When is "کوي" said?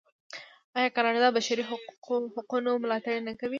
3.39-3.49